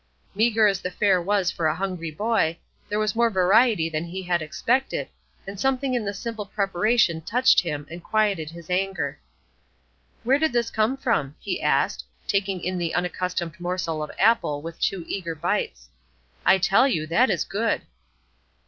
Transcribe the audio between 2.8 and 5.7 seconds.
there was more variety than he had expected, and